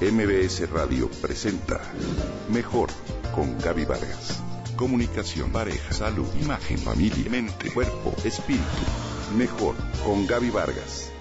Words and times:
MBS 0.00 0.70
Radio 0.70 1.10
presenta 1.20 1.78
Mejor 2.50 2.88
con 3.34 3.58
Gaby 3.58 3.84
Vargas. 3.84 4.42
Comunicación, 4.74 5.52
pareja, 5.52 5.92
salud, 5.92 6.26
imagen, 6.40 6.78
familia, 6.78 7.28
mente, 7.30 7.70
cuerpo, 7.70 8.14
espíritu. 8.24 8.64
Mejor 9.36 9.74
con 10.02 10.26
Gaby 10.26 10.48
Vargas. 10.48 11.12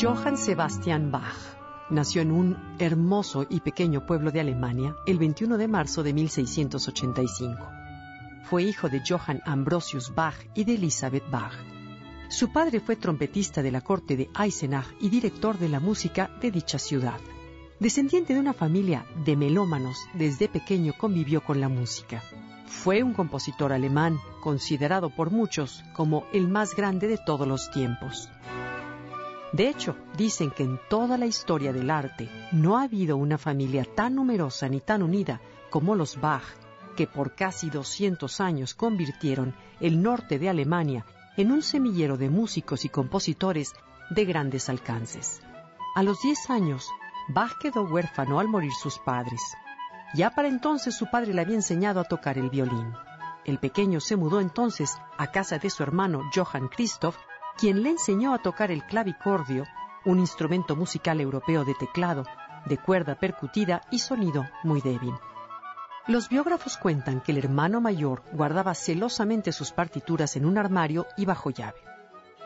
Johann 0.00 0.38
Sebastian 0.38 1.10
Bach 1.10 1.36
nació 1.90 2.22
en 2.22 2.32
un 2.32 2.56
hermoso 2.78 3.44
y 3.50 3.60
pequeño 3.60 4.06
pueblo 4.06 4.30
de 4.30 4.40
Alemania 4.40 4.96
el 5.06 5.18
21 5.18 5.58
de 5.58 5.68
marzo 5.68 6.02
de 6.02 6.14
1685. 6.14 7.68
Fue 8.44 8.62
hijo 8.62 8.88
de 8.88 9.02
Johann 9.06 9.42
Ambrosius 9.44 10.14
Bach 10.14 10.36
y 10.54 10.64
de 10.64 10.76
Elisabeth 10.76 11.30
Bach. 11.30 11.77
Su 12.28 12.52
padre 12.52 12.80
fue 12.80 12.96
trompetista 12.96 13.62
de 13.62 13.72
la 13.72 13.80
corte 13.80 14.14
de 14.14 14.28
Eisenach 14.38 14.86
y 15.00 15.08
director 15.08 15.58
de 15.58 15.70
la 15.70 15.80
música 15.80 16.30
de 16.42 16.50
dicha 16.50 16.78
ciudad. 16.78 17.18
Descendiente 17.80 18.34
de 18.34 18.40
una 18.40 18.52
familia 18.52 19.06
de 19.24 19.34
melómanos, 19.34 19.96
desde 20.12 20.46
pequeño 20.46 20.92
convivió 20.98 21.42
con 21.42 21.58
la 21.58 21.70
música. 21.70 22.22
Fue 22.66 23.02
un 23.02 23.14
compositor 23.14 23.72
alemán, 23.72 24.18
considerado 24.42 25.08
por 25.08 25.30
muchos 25.30 25.82
como 25.94 26.26
el 26.34 26.48
más 26.48 26.76
grande 26.76 27.08
de 27.08 27.16
todos 27.16 27.48
los 27.48 27.70
tiempos. 27.70 28.28
De 29.54 29.70
hecho, 29.70 29.96
dicen 30.18 30.50
que 30.50 30.64
en 30.64 30.78
toda 30.90 31.16
la 31.16 31.24
historia 31.24 31.72
del 31.72 31.88
arte 31.88 32.28
no 32.52 32.76
ha 32.76 32.82
habido 32.82 33.16
una 33.16 33.38
familia 33.38 33.86
tan 33.96 34.16
numerosa 34.16 34.68
ni 34.68 34.80
tan 34.80 35.02
unida 35.02 35.40
como 35.70 35.94
los 35.94 36.20
Bach, 36.20 36.44
que 36.94 37.06
por 37.06 37.34
casi 37.34 37.70
200 37.70 38.38
años 38.42 38.74
convirtieron 38.74 39.54
el 39.80 40.02
norte 40.02 40.38
de 40.38 40.50
Alemania 40.50 41.06
en 41.38 41.52
un 41.52 41.62
semillero 41.62 42.16
de 42.16 42.30
músicos 42.30 42.84
y 42.84 42.88
compositores 42.88 43.72
de 44.10 44.24
grandes 44.24 44.68
alcances. 44.68 45.40
A 45.94 46.02
los 46.02 46.20
10 46.20 46.50
años, 46.50 46.90
Bach 47.28 47.58
quedó 47.60 47.84
huérfano 47.84 48.40
al 48.40 48.48
morir 48.48 48.72
sus 48.72 48.98
padres. 48.98 49.40
Ya 50.14 50.30
para 50.30 50.48
entonces 50.48 50.96
su 50.96 51.06
padre 51.06 51.32
le 51.32 51.40
había 51.40 51.54
enseñado 51.54 52.00
a 52.00 52.04
tocar 52.04 52.38
el 52.38 52.50
violín. 52.50 52.92
El 53.44 53.58
pequeño 53.58 54.00
se 54.00 54.16
mudó 54.16 54.40
entonces 54.40 54.98
a 55.16 55.30
casa 55.30 55.58
de 55.58 55.70
su 55.70 55.84
hermano 55.84 56.22
Johann 56.34 56.66
Christoph, 56.66 57.16
quien 57.56 57.84
le 57.84 57.90
enseñó 57.90 58.34
a 58.34 58.38
tocar 58.38 58.72
el 58.72 58.84
clavicordio, 58.84 59.64
un 60.04 60.18
instrumento 60.18 60.74
musical 60.74 61.20
europeo 61.20 61.64
de 61.64 61.74
teclado, 61.74 62.24
de 62.66 62.78
cuerda 62.78 63.14
percutida 63.14 63.82
y 63.92 64.00
sonido 64.00 64.44
muy 64.64 64.80
débil. 64.80 65.14
Los 66.08 66.30
biógrafos 66.30 66.78
cuentan 66.78 67.20
que 67.20 67.32
el 67.32 67.38
hermano 67.38 67.82
mayor 67.82 68.22
guardaba 68.32 68.74
celosamente 68.74 69.52
sus 69.52 69.72
partituras 69.72 70.36
en 70.36 70.46
un 70.46 70.56
armario 70.56 71.06
y 71.18 71.26
bajo 71.26 71.50
llave. 71.50 71.76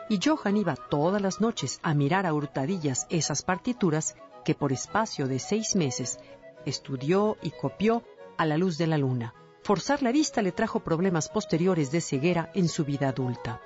Y 0.09 0.19
Johann 0.21 0.57
iba 0.57 0.75
todas 0.75 1.21
las 1.21 1.39
noches 1.39 1.79
a 1.81 1.93
mirar 1.93 2.25
a 2.25 2.33
hurtadillas 2.33 3.07
esas 3.09 3.41
partituras 3.41 4.17
que 4.43 4.53
por 4.53 4.73
espacio 4.73 5.29
de 5.29 5.39
seis 5.39 5.77
meses 5.77 6.19
estudió 6.65 7.37
y 7.41 7.51
copió 7.51 8.03
a 8.37 8.45
la 8.45 8.57
luz 8.57 8.77
de 8.77 8.87
la 8.87 8.97
luna. 8.97 9.33
Forzar 9.63 10.03
la 10.03 10.11
vista 10.11 10.41
le 10.41 10.51
trajo 10.51 10.81
problemas 10.81 11.29
posteriores 11.29 11.89
de 11.89 12.01
ceguera 12.01 12.51
en 12.53 12.67
su 12.67 12.83
vida 12.83 13.07
adulta. 13.07 13.61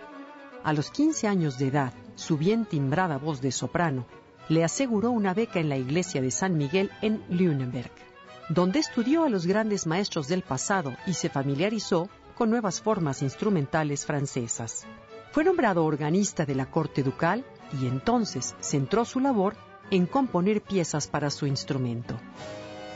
A 0.64 0.74
los 0.74 0.92
15 0.92 1.28
años 1.28 1.58
de 1.58 1.70
edad, 1.70 1.94
su 2.14 2.38
bien 2.38 2.66
timbrada 2.66 3.18
voz 3.18 3.42
de 3.42 3.52
soprano 3.52 4.06
le 4.48 4.64
aseguró 4.64 5.10
una 5.10 5.34
beca 5.34 5.60
en 5.60 5.70
la 5.70 5.78
iglesia 5.78 6.22
de 6.22 6.30
San 6.30 6.56
Miguel 6.56 6.92
en 7.02 7.24
Lüneburg 7.30 7.90
donde 8.50 8.80
estudió 8.80 9.24
a 9.24 9.30
los 9.30 9.46
grandes 9.46 9.86
maestros 9.86 10.28
del 10.28 10.42
pasado 10.42 10.96
y 11.06 11.14
se 11.14 11.30
familiarizó 11.30 12.10
con 12.36 12.50
nuevas 12.50 12.82
formas 12.82 13.22
instrumentales 13.22 14.06
francesas. 14.06 14.86
Fue 15.32 15.44
nombrado 15.44 15.86
organista 15.86 16.46
de 16.46 16.56
la 16.56 16.70
corte 16.70 17.04
ducal 17.04 17.46
y 17.80 17.88
entonces 17.88 18.56
centró 18.62 19.06
su 19.06 19.20
labor 19.20 19.56
en 19.92 20.06
componer 20.06 20.62
piezas 20.62 21.08
para 21.08 21.30
su 21.30 21.48
instrumento. 21.48 22.20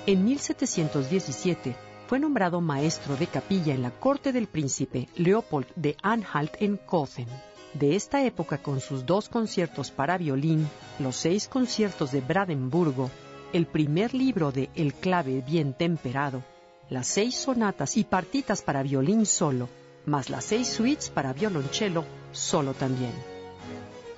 En 0.06 0.24
1717 0.24 1.76
fue 2.08 2.20
nombrado 2.20 2.62
maestro 2.62 3.16
de 3.16 3.28
capilla 3.28 3.74
en 3.74 3.82
la 3.82 3.92
corte 3.92 4.34
del 4.34 4.48
príncipe 4.48 5.08
Leopold 5.16 5.68
de 5.76 5.96
Anhalt 6.02 6.56
en 6.60 6.78
Kochen. 6.78 7.28
De 7.74 7.96
esta 7.96 8.26
época, 8.26 8.58
con 8.58 8.82
sus 8.82 9.06
dos 9.06 9.30
conciertos 9.30 9.92
para 9.92 10.18
violín, 10.18 10.68
los 11.00 11.16
seis 11.16 11.48
conciertos 11.48 12.12
de 12.12 12.20
Brandenburgo 12.20 13.10
el 13.54 13.68
primer 13.68 14.14
libro 14.14 14.52
de 14.52 14.70
El 14.76 14.94
clave 14.94 15.42
bien 15.42 15.74
temperado, 15.74 16.44
las 16.90 17.08
seis 17.08 17.36
sonatas 17.36 17.98
y 17.98 18.04
partitas 18.04 18.62
para 18.62 18.84
violín 18.84 19.26
solo, 19.26 19.68
más 20.06 20.30
las 20.30 20.46
seis 20.46 20.68
suites 20.68 21.10
para 21.10 21.34
violonchelo 21.34 22.06
solo 22.32 22.74
también. 22.74 23.12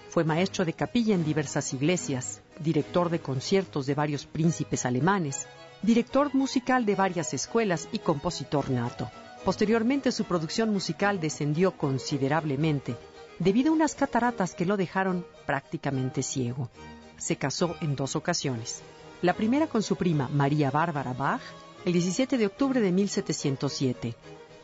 Fue 0.09 0.23
maestro 0.23 0.65
de 0.65 0.73
capilla 0.73 1.15
en 1.15 1.25
diversas 1.25 1.73
iglesias, 1.73 2.41
director 2.59 3.09
de 3.09 3.19
conciertos 3.19 3.87
de 3.87 3.95
varios 3.95 4.25
príncipes 4.25 4.85
alemanes, 4.85 5.47
director 5.81 6.33
musical 6.35 6.85
de 6.85 6.95
varias 6.95 7.33
escuelas 7.33 7.89
y 7.91 7.99
compositor 7.99 8.69
nato. 8.69 9.09
Posteriormente 9.43 10.11
su 10.11 10.25
producción 10.25 10.69
musical 10.69 11.19
descendió 11.19 11.75
considerablemente 11.75 12.95
debido 13.39 13.71
a 13.71 13.75
unas 13.75 13.95
cataratas 13.95 14.53
que 14.53 14.65
lo 14.65 14.77
dejaron 14.77 15.25
prácticamente 15.47 16.21
ciego. 16.21 16.69
Se 17.17 17.35
casó 17.35 17.75
en 17.81 17.95
dos 17.95 18.15
ocasiones 18.15 18.83
la 19.23 19.33
primera 19.33 19.67
con 19.67 19.81
su 19.81 19.95
prima 19.95 20.27
María 20.27 20.69
Bárbara 20.69 21.13
Bach 21.13 21.41
el 21.85 21.93
17 21.93 22.37
de 22.37 22.45
octubre 22.45 22.81
de 22.81 22.91
1707. 22.91 24.15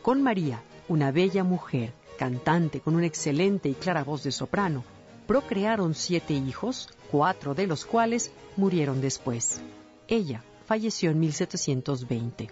Con 0.02 0.22
María, 0.22 0.62
una 0.86 1.10
bella 1.10 1.44
mujer, 1.44 1.94
cantante 2.18 2.80
con 2.80 2.94
una 2.94 3.06
excelente 3.06 3.70
y 3.70 3.74
clara 3.74 4.04
voz 4.04 4.22
de 4.22 4.32
soprano, 4.32 4.84
procrearon 5.26 5.94
siete 5.94 6.34
hijos, 6.34 6.90
cuatro 7.10 7.54
de 7.54 7.66
los 7.66 7.86
cuales 7.86 8.32
murieron 8.58 9.00
después. 9.00 9.62
Ella 10.08 10.44
falleció 10.66 11.10
en 11.10 11.20
1720. 11.20 12.50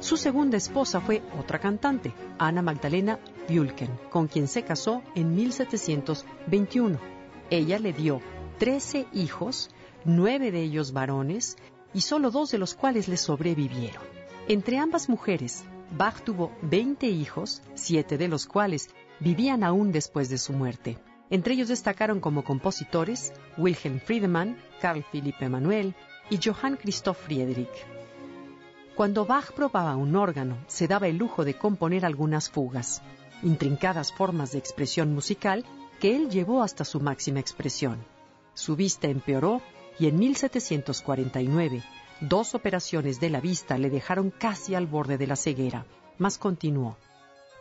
Su 0.00 0.16
segunda 0.16 0.56
esposa 0.56 1.02
fue 1.02 1.22
otra 1.38 1.58
cantante, 1.58 2.14
Ana 2.38 2.62
Magdalena 2.62 3.18
Wülken, 3.50 3.90
con 4.10 4.26
quien 4.26 4.48
se 4.48 4.62
casó 4.62 5.02
en 5.14 5.34
1721. 5.34 6.98
Ella 7.50 7.78
le 7.78 7.92
dio 7.92 8.22
trece 8.58 9.06
hijos, 9.12 9.68
nueve 10.04 10.50
de 10.50 10.62
ellos 10.62 10.92
varones 10.92 11.56
y 11.94 12.00
solo 12.00 12.30
dos 12.30 12.50
de 12.50 12.58
los 12.58 12.74
cuales 12.74 13.08
le 13.08 13.16
sobrevivieron. 13.16 14.02
Entre 14.48 14.78
ambas 14.78 15.08
mujeres, 15.08 15.64
Bach 15.96 16.22
tuvo 16.22 16.52
20 16.62 17.06
hijos, 17.06 17.62
siete 17.74 18.18
de 18.18 18.28
los 18.28 18.46
cuales 18.46 18.88
vivían 19.20 19.62
aún 19.62 19.92
después 19.92 20.28
de 20.28 20.38
su 20.38 20.52
muerte. 20.52 20.98
Entre 21.30 21.54
ellos 21.54 21.68
destacaron 21.68 22.20
como 22.20 22.44
compositores 22.44 23.32
Wilhelm 23.56 24.00
Friedemann, 24.00 24.56
Carl 24.80 25.04
Philipp 25.10 25.40
Emanuel 25.40 25.94
y 26.30 26.38
Johann 26.42 26.76
Christoph 26.76 27.18
Friedrich. 27.18 27.86
Cuando 28.94 29.24
Bach 29.24 29.52
probaba 29.52 29.96
un 29.96 30.16
órgano, 30.16 30.58
se 30.66 30.86
daba 30.86 31.08
el 31.08 31.16
lujo 31.16 31.44
de 31.44 31.54
componer 31.54 32.04
algunas 32.04 32.50
fugas, 32.50 33.02
intrincadas 33.42 34.12
formas 34.12 34.52
de 34.52 34.58
expresión 34.58 35.14
musical 35.14 35.64
que 36.00 36.14
él 36.16 36.28
llevó 36.30 36.62
hasta 36.62 36.84
su 36.84 37.00
máxima 37.00 37.40
expresión. 37.40 38.04
Su 38.54 38.76
vista 38.76 39.08
empeoró 39.08 39.62
y 39.98 40.08
en 40.08 40.18
1749 40.18 41.82
dos 42.20 42.54
operaciones 42.54 43.20
de 43.20 43.30
la 43.30 43.40
vista 43.40 43.78
le 43.78 43.90
dejaron 43.90 44.30
casi 44.30 44.74
al 44.74 44.86
borde 44.86 45.18
de 45.18 45.26
la 45.26 45.36
ceguera, 45.36 45.86
mas 46.18 46.38
continuó. 46.38 46.96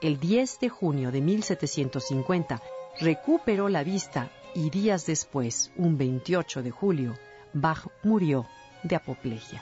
El 0.01 0.19
10 0.19 0.59
de 0.59 0.69
junio 0.69 1.11
de 1.11 1.21
1750 1.21 2.61
recuperó 2.99 3.69
la 3.69 3.83
vista 3.83 4.31
y 4.53 4.69
días 4.69 5.05
después, 5.05 5.71
un 5.77 5.97
28 5.97 6.61
de 6.63 6.71
julio, 6.71 7.17
Bach 7.53 7.87
murió 8.03 8.45
de 8.83 8.95
apoplejía. 8.95 9.61